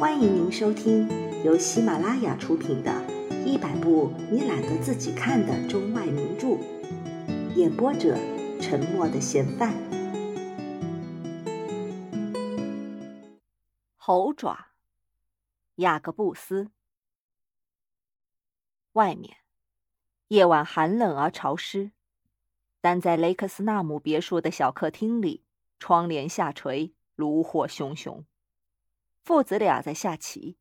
[0.00, 1.06] 欢迎您收听
[1.44, 2.90] 由喜马拉雅出品的
[3.44, 6.46] 《一百部你懒得自己看的中外名著》，
[7.54, 8.16] 演播者：
[8.62, 9.74] 沉默的嫌犯。
[13.98, 14.68] 猴爪，
[15.74, 16.70] 雅各布斯。
[18.92, 19.36] 外面，
[20.28, 21.90] 夜晚寒冷而潮湿，
[22.80, 25.44] 但在雷克斯纳姆别墅的小客厅里，
[25.78, 28.24] 窗帘下垂，炉火熊熊。
[29.30, 30.56] 父子俩在下棋，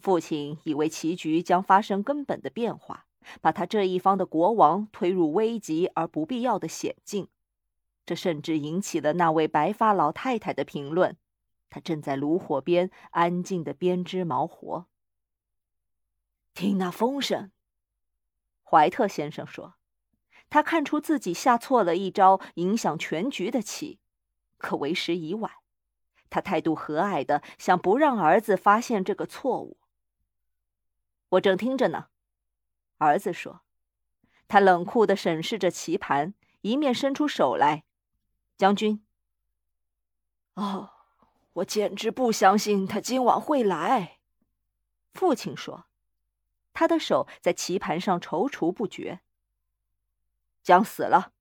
[0.00, 3.04] 父亲以为棋局将发生根本的变化，
[3.42, 7.28] 把他这一方的国王推入危急而不必要的险境。
[8.06, 11.18] 这甚至引起了那位白发老太太的评论。
[11.68, 14.86] 她正在炉火边安静的编织毛活。
[16.54, 17.52] 听那风声，
[18.62, 19.74] 怀特先生说，
[20.48, 23.98] 他看出自己下错了一招影响全局的棋，
[24.56, 25.52] 可为时已晚。
[26.30, 29.76] 他态度和蔼的，想不让儿子发现这个错误。
[31.30, 32.06] 我正听着呢，
[32.98, 33.62] 儿子说。
[34.48, 37.84] 他冷酷的审视着棋盘，一面伸出手来。
[38.56, 39.04] 将军。
[40.54, 40.90] 哦，
[41.52, 44.18] 我简直不相信他今晚会来。
[45.12, 45.86] 父亲说，
[46.72, 49.20] 他的手在棋盘上踌躇不决。
[50.62, 51.32] 将死了。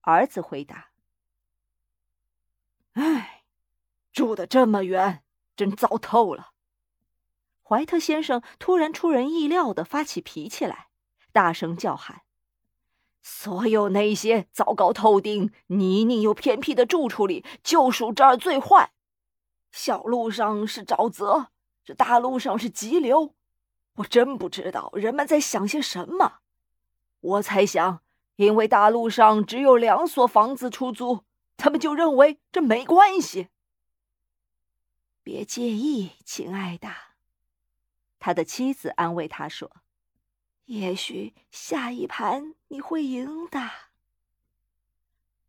[0.00, 0.92] 儿子回答。
[2.94, 3.37] 唉。
[4.18, 5.22] 住的这么远，
[5.54, 6.48] 真糟透了。
[7.62, 10.88] 怀特先生突然出人意料的发起脾气来，
[11.30, 12.22] 大声叫喊
[13.22, 18.90] ：“所有那些糟糕透顶、泥泞又偏僻的住处里，就属这儿最坏。
[19.70, 21.50] 小路上是沼泽，
[21.84, 23.36] 这大路上是急流。
[23.98, 26.38] 我真不知道人们在想些什么。
[27.20, 28.00] 我猜想，
[28.34, 31.20] 因为大路上只有两所房子出租，
[31.56, 33.46] 他们就认为这没关系。”
[35.30, 36.88] 别介意，亲爱的，
[38.18, 39.70] 他的妻子安慰他说
[40.64, 43.70] ：“也许下一盘你会赢的。”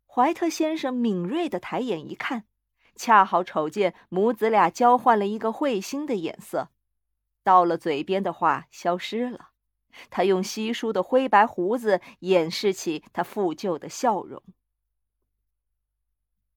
[0.04, 2.44] 怀特先生敏锐的抬眼一看，
[2.94, 6.68] 恰好瞅见母子俩交换了一个会心的眼色，
[7.42, 9.52] 到了嘴边的话消失了。
[10.10, 14.42] 他用稀疏的灰白胡子掩饰起他负疚的笑容。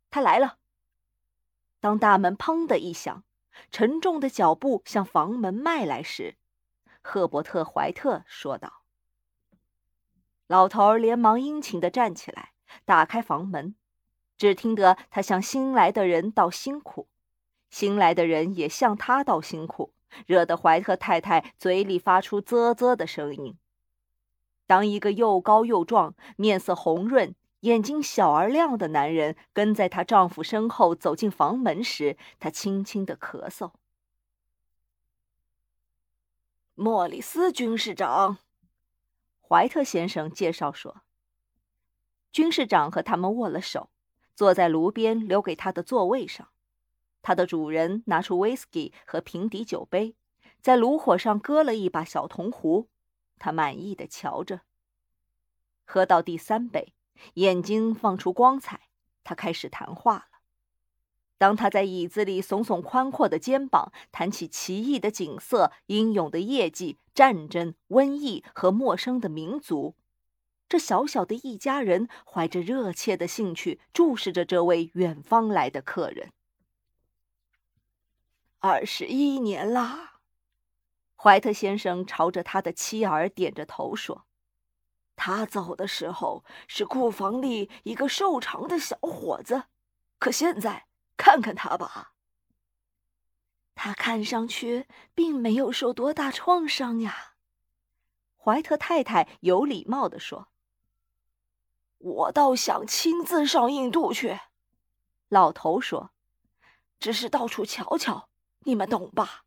[0.09, 0.57] 他来了。
[1.83, 3.25] 当大门“砰”的一响，
[3.69, 6.38] 沉重的脚步向房门迈来时，
[7.01, 8.83] 赫伯特·怀特说道
[10.47, 12.53] ：“老头儿连忙殷勤地站起来，
[12.85, 13.75] 打开房门。
[14.38, 17.09] 只听得他向新来的人道辛苦，
[17.69, 19.93] 新来的人也向他道辛苦，
[20.25, 23.57] 惹得怀特太太嘴里发出啧啧的声音。
[24.66, 33.72] 当一个又高又壮、面色红润。”眼睛小而亮的男人跟在她丈夫身后走进房门时，她轻轻的咳嗽。
[36.75, 38.40] 莫里斯军士长，
[39.47, 41.03] 怀特先生介绍说。
[42.34, 43.90] 军士长和他们握了手，
[44.35, 46.50] 坐在炉边留给他的座位上。
[47.22, 50.16] 他的主人拿出威士忌和平底酒杯，
[50.59, 52.90] 在炉火上搁了一把小铜壶。
[53.40, 54.62] 他满意的瞧着，
[55.85, 56.94] 喝到第三杯。
[57.35, 58.81] 眼睛放出光彩，
[59.24, 60.25] 他开始谈话了。
[61.38, 69.96] 当他在椅子里耸耸宽阔的肩膀，谈起奇异的景色、英勇的业绩、战争、瘟疫和陌生的民族，
[70.69, 76.31] 这小小的一家人怀着热切的兴趣注视着这位远方来的客人。
[78.59, 80.19] 二十一年啦，
[81.18, 84.25] 怀特先生朝着他的妻儿点着头说。
[85.16, 89.66] 他走的时候是库房里一个瘦长的小伙子，
[90.19, 92.13] 可现在看看他吧。
[93.75, 97.35] 他看上去并没有受多大创伤呀。
[98.38, 100.50] 怀特太太有礼貌地说
[101.97, 104.40] ：“我倒想亲自上印度去。”
[105.29, 106.12] 老头说
[107.00, 108.29] ：“只是到处瞧瞧，
[108.59, 109.46] 你们懂吧？”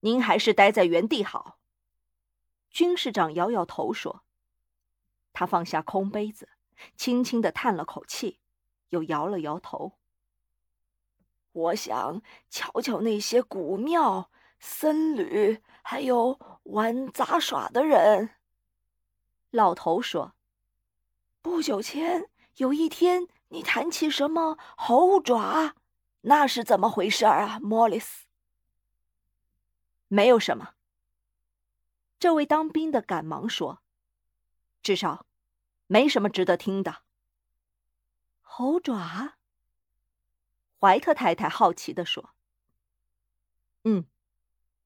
[0.00, 1.60] 您还是待在原地好。
[2.72, 4.22] 军士长摇摇头说
[5.34, 6.48] ：“他放下空杯子，
[6.96, 8.40] 轻轻的叹了口气，
[8.88, 9.98] 又摇了摇头。
[11.52, 18.30] 我想瞧瞧那些古庙、僧侣，还有玩杂耍的人。”
[19.50, 20.34] 老头说
[21.42, 25.74] ：“不久前有一天，你谈起什么猴爪，
[26.22, 28.24] 那是怎么回事啊，莫里斯？”
[30.08, 30.72] 没有什么。
[32.22, 33.82] 这位当兵的赶忙说
[34.80, 35.26] ：“至少，
[35.88, 36.98] 没什么值得听的。”
[38.40, 39.38] 猴爪。
[40.78, 42.30] 怀特太太好奇地说
[43.82, 44.04] ：“嗯，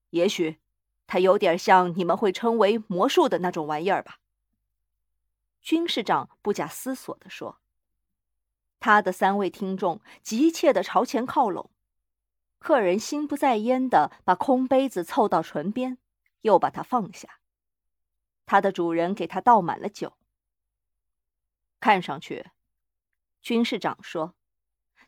[0.08, 0.62] 也许
[1.06, 4.18] 他有点像你们会称为魔术的那种玩意儿吧。
[5.60, 7.60] 军士长不假思索地说。
[8.80, 11.70] 他的三位听众急切地朝前靠拢，
[12.58, 15.98] 客人心不在焉地把空杯子凑到唇边，
[16.46, 17.40] 又把它放下。
[18.46, 20.16] 它的主人给它倒满了酒。
[21.80, 22.46] 看上去，
[23.42, 24.34] 军士长说，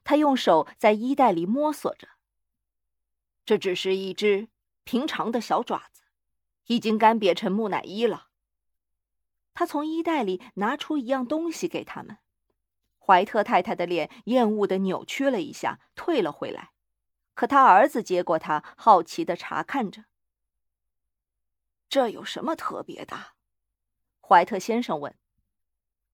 [0.02, 2.08] 他用手在衣袋里摸索着。
[3.44, 4.49] 这只是一只
[4.82, 6.02] 平常的小爪子，
[6.67, 8.26] 已经干瘪成木乃伊了。
[9.55, 12.19] 他从衣袋里拿出一样东西给他们。
[12.99, 16.73] 怀特太太的脸厌恶的扭曲了一下，退了回来。
[17.34, 20.05] 可他儿子接过它，好奇的查看着。
[21.88, 23.17] 这有什么特别的？
[24.20, 25.17] 怀特先生问。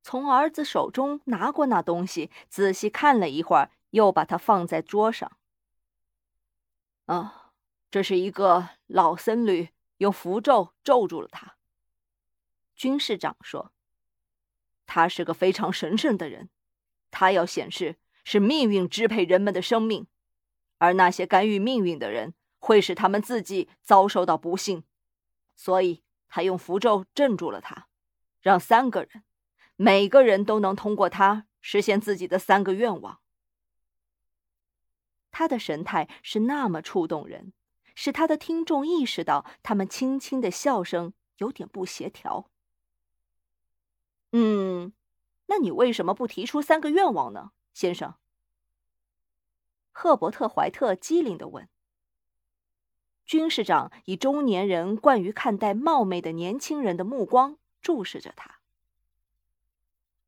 [0.03, 5.39] 从儿子手中拿过那东西，仔细看了一会儿，又把它放在桌上。
[7.07, 7.53] 啊，
[7.91, 11.57] 这是一个老僧侣用符咒咒住了他。
[12.77, 13.73] 军士长说
[14.87, 16.51] ：“他是个非常神圣的人。”
[17.11, 20.07] 他要显示是命运支配人们的生命，
[20.79, 24.83] 而那些干预命运的人会使他们自己遭受到不幸，
[25.55, 27.89] 所以他用符咒镇住了他，
[28.41, 29.25] 让三个人，
[29.77, 33.21] 每个人都能通过他实现自己的三个愿望。
[35.31, 37.53] 他的神态是那么触动人，
[37.95, 42.51] 使他的听众意识到他们轻轻的笑声有点不协调。
[44.33, 44.93] 嗯。
[45.47, 48.15] 那你为什么不提出三个愿望呢，先生？
[49.93, 51.69] 赫伯特·怀特机灵的问。
[53.25, 58.61] 军士长以中年人惯于看待貌美的年轻人的目光注视着他。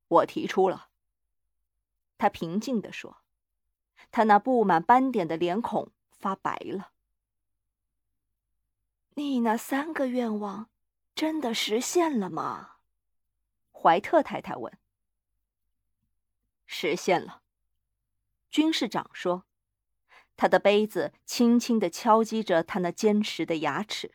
[0.09, 0.89] 我提出了。
[2.19, 3.19] 他平静地说，
[4.11, 6.93] 他那布满斑点的脸孔发白了。
[9.15, 10.71] 你那三个愿望
[11.15, 12.77] 真的实现了吗？
[13.73, 14.79] 怀特太太问。
[16.65, 17.43] 实现了，
[18.51, 19.45] 军士长说，
[20.37, 24.15] 他的杯子轻轻的敲击着他那坚实的牙齿。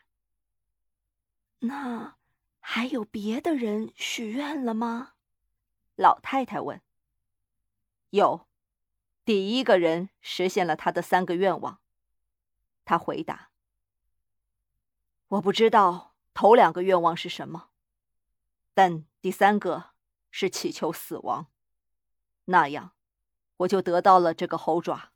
[1.60, 2.16] 那
[2.60, 5.14] 还有别的人许愿了吗？
[5.96, 6.80] 老太太问。
[8.10, 8.48] 有，
[9.24, 11.80] 第一个人实现了他的三个愿望。
[12.84, 13.50] 他回答。
[15.28, 17.70] 我不知道头两个愿望是什么，
[18.74, 19.90] 但第三个
[20.30, 21.46] 是祈求死亡。
[22.46, 22.92] 那样，
[23.58, 25.11] 我就得到了这个猴爪。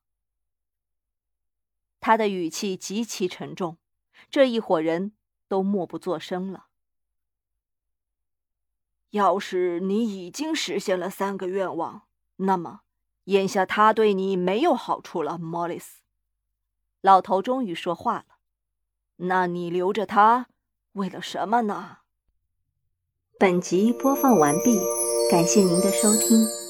[2.07, 3.79] 他的语气极其沉重，
[4.31, 5.17] 这一伙人
[5.49, 6.67] 都默不作声了。
[9.11, 12.03] 要是你已经实现了三个愿望，
[12.37, 12.83] 那么
[13.25, 16.03] 眼下他对你没有好处了，莫里斯。
[17.01, 18.37] 老头终于说话了
[19.27, 20.47] ：“那你留着他，
[20.93, 21.99] 为了什么呢？”
[23.37, 24.79] 本集播放完毕，
[25.29, 26.66] 感谢您的收听。